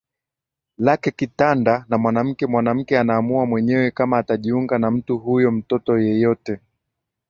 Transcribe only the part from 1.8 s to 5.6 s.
na mwanamke Mwanamke anaamua mwenyewe kama atajiunga na mtu huyo